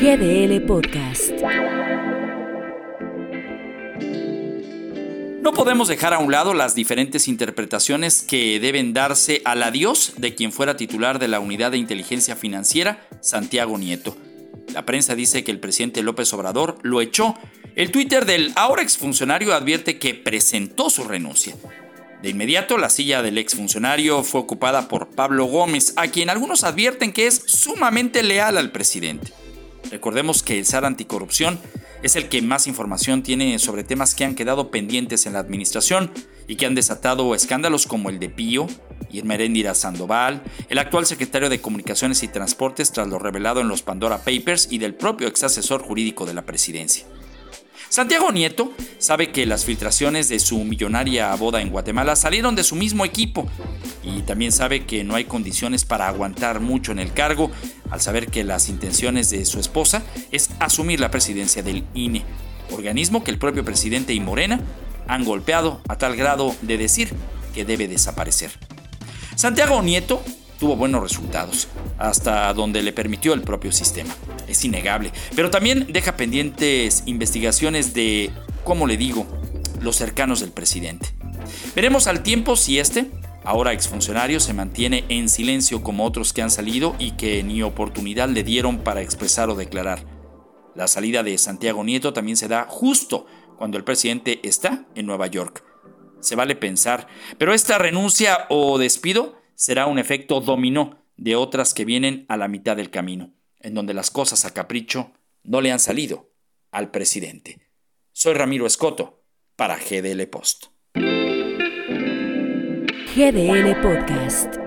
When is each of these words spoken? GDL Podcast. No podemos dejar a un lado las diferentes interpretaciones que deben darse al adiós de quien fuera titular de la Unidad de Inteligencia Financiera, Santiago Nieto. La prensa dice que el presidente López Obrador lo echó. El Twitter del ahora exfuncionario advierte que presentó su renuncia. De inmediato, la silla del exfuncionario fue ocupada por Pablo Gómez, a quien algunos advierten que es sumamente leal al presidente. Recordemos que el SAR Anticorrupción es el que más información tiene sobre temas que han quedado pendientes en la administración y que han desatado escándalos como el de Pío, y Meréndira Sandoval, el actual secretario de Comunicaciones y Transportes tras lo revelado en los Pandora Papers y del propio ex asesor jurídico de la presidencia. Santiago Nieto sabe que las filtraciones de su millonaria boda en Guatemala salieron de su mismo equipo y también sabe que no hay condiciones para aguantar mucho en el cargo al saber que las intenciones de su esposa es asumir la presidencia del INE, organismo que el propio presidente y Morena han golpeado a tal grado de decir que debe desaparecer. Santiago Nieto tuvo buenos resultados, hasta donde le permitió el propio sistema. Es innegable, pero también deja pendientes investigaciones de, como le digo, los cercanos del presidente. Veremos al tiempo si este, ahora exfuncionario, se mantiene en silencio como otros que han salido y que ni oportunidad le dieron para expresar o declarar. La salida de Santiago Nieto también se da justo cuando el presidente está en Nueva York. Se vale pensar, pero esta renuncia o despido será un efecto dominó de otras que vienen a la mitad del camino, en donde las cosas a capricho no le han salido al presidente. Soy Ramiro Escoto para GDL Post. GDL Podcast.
GDL 0.00 0.62
Podcast. 0.62 1.30
No 5.42 5.52
podemos 5.52 5.88
dejar 5.88 6.14
a 6.14 6.18
un 6.20 6.32
lado 6.32 6.54
las 6.54 6.74
diferentes 6.74 7.28
interpretaciones 7.28 8.22
que 8.22 8.58
deben 8.60 8.94
darse 8.94 9.42
al 9.44 9.62
adiós 9.62 10.14
de 10.16 10.34
quien 10.34 10.52
fuera 10.52 10.78
titular 10.78 11.18
de 11.18 11.28
la 11.28 11.38
Unidad 11.38 11.72
de 11.72 11.76
Inteligencia 11.76 12.34
Financiera, 12.34 13.06
Santiago 13.20 13.76
Nieto. 13.76 14.16
La 14.72 14.86
prensa 14.86 15.14
dice 15.14 15.44
que 15.44 15.50
el 15.50 15.60
presidente 15.60 16.02
López 16.02 16.32
Obrador 16.32 16.78
lo 16.80 17.02
echó. 17.02 17.34
El 17.76 17.90
Twitter 17.90 18.24
del 18.24 18.52
ahora 18.56 18.80
exfuncionario 18.80 19.52
advierte 19.52 19.98
que 19.98 20.14
presentó 20.14 20.88
su 20.88 21.04
renuncia. 21.04 21.56
De 22.22 22.30
inmediato, 22.30 22.78
la 22.78 22.88
silla 22.88 23.20
del 23.20 23.36
exfuncionario 23.36 24.22
fue 24.22 24.40
ocupada 24.40 24.88
por 24.88 25.08
Pablo 25.08 25.44
Gómez, 25.44 25.92
a 25.96 26.08
quien 26.08 26.30
algunos 26.30 26.64
advierten 26.64 27.12
que 27.12 27.26
es 27.26 27.42
sumamente 27.44 28.22
leal 28.22 28.56
al 28.56 28.72
presidente. 28.72 29.30
Recordemos 29.90 30.42
que 30.42 30.58
el 30.58 30.66
SAR 30.66 30.84
Anticorrupción 30.84 31.58
es 32.02 32.16
el 32.16 32.28
que 32.28 32.42
más 32.42 32.66
información 32.66 33.22
tiene 33.22 33.58
sobre 33.58 33.84
temas 33.84 34.14
que 34.14 34.24
han 34.24 34.34
quedado 34.34 34.70
pendientes 34.70 35.26
en 35.26 35.34
la 35.34 35.40
administración 35.40 36.10
y 36.46 36.56
que 36.56 36.66
han 36.66 36.74
desatado 36.74 37.34
escándalos 37.34 37.86
como 37.86 38.08
el 38.08 38.18
de 38.18 38.28
Pío, 38.28 38.66
y 39.12 39.22
Meréndira 39.22 39.74
Sandoval, 39.74 40.42
el 40.68 40.78
actual 40.78 41.06
secretario 41.06 41.48
de 41.48 41.60
Comunicaciones 41.60 42.22
y 42.22 42.28
Transportes 42.28 42.92
tras 42.92 43.08
lo 43.08 43.18
revelado 43.18 43.60
en 43.60 43.68
los 43.68 43.82
Pandora 43.82 44.18
Papers 44.18 44.68
y 44.70 44.78
del 44.78 44.94
propio 44.94 45.28
ex 45.28 45.42
asesor 45.44 45.82
jurídico 45.82 46.26
de 46.26 46.34
la 46.34 46.42
presidencia. 46.42 47.04
Santiago 47.90 48.30
Nieto 48.30 48.72
sabe 48.98 49.32
que 49.32 49.46
las 49.46 49.64
filtraciones 49.64 50.28
de 50.28 50.38
su 50.38 50.62
millonaria 50.62 51.34
boda 51.34 51.60
en 51.60 51.70
Guatemala 51.70 52.14
salieron 52.14 52.54
de 52.54 52.62
su 52.62 52.76
mismo 52.76 53.04
equipo 53.04 53.48
y 54.04 54.22
también 54.22 54.52
sabe 54.52 54.86
que 54.86 55.02
no 55.02 55.16
hay 55.16 55.24
condiciones 55.24 55.84
para 55.84 56.06
aguantar 56.06 56.60
mucho 56.60 56.92
en 56.92 57.00
el 57.00 57.12
cargo 57.12 57.50
al 57.90 58.00
saber 58.00 58.28
que 58.28 58.44
las 58.44 58.68
intenciones 58.68 59.28
de 59.30 59.44
su 59.44 59.58
esposa 59.58 60.04
es 60.30 60.50
asumir 60.60 61.00
la 61.00 61.10
presidencia 61.10 61.64
del 61.64 61.84
INE, 61.92 62.22
organismo 62.70 63.24
que 63.24 63.32
el 63.32 63.38
propio 63.38 63.64
presidente 63.64 64.14
y 64.14 64.20
Morena 64.20 64.60
han 65.08 65.24
golpeado 65.24 65.80
a 65.88 65.98
tal 65.98 66.14
grado 66.14 66.54
de 66.62 66.78
decir 66.78 67.12
que 67.54 67.64
debe 67.64 67.88
desaparecer. 67.88 68.52
Santiago 69.34 69.82
Nieto 69.82 70.22
tuvo 70.60 70.76
buenos 70.76 71.02
resultados, 71.02 71.68
hasta 71.98 72.52
donde 72.52 72.82
le 72.82 72.92
permitió 72.92 73.32
el 73.32 73.40
propio 73.40 73.72
sistema. 73.72 74.14
Es 74.46 74.64
innegable, 74.64 75.10
pero 75.34 75.50
también 75.50 75.86
deja 75.90 76.16
pendientes 76.16 77.02
investigaciones 77.06 77.94
de, 77.94 78.30
como 78.62 78.86
le 78.86 78.98
digo, 78.98 79.26
los 79.80 79.96
cercanos 79.96 80.40
del 80.40 80.52
presidente. 80.52 81.08
Veremos 81.74 82.06
al 82.06 82.22
tiempo 82.22 82.56
si 82.56 82.78
este, 82.78 83.10
ahora 83.42 83.72
exfuncionario, 83.72 84.38
se 84.38 84.52
mantiene 84.52 85.04
en 85.08 85.30
silencio 85.30 85.82
como 85.82 86.04
otros 86.04 86.34
que 86.34 86.42
han 86.42 86.50
salido 86.50 86.94
y 86.98 87.12
que 87.12 87.42
ni 87.42 87.62
oportunidad 87.62 88.28
le 88.28 88.44
dieron 88.44 88.78
para 88.78 89.00
expresar 89.00 89.48
o 89.48 89.54
declarar. 89.54 90.04
La 90.76 90.88
salida 90.88 91.22
de 91.22 91.38
Santiago 91.38 91.82
Nieto 91.82 92.12
también 92.12 92.36
se 92.36 92.48
da 92.48 92.66
justo 92.68 93.26
cuando 93.56 93.78
el 93.78 93.84
presidente 93.84 94.40
está 94.42 94.84
en 94.94 95.06
Nueva 95.06 95.26
York. 95.26 95.64
Se 96.20 96.36
vale 96.36 96.54
pensar, 96.54 97.06
pero 97.38 97.54
esta 97.54 97.78
renuncia 97.78 98.46
o 98.50 98.78
despido 98.78 99.39
será 99.60 99.84
un 99.84 99.98
efecto 99.98 100.40
dominó 100.40 101.04
de 101.18 101.36
otras 101.36 101.74
que 101.74 101.84
vienen 101.84 102.24
a 102.28 102.38
la 102.38 102.48
mitad 102.48 102.78
del 102.78 102.88
camino, 102.88 103.34
en 103.60 103.74
donde 103.74 103.92
las 103.92 104.10
cosas 104.10 104.46
a 104.46 104.54
capricho 104.54 105.12
no 105.42 105.60
le 105.60 105.70
han 105.70 105.80
salido 105.80 106.30
al 106.70 106.90
presidente. 106.90 107.60
Soy 108.10 108.32
Ramiro 108.32 108.64
Escoto 108.66 109.22
para 109.56 109.76
GDL 109.76 110.26
Post. 110.28 110.68
GDL 113.14 113.78
Podcast. 113.82 114.59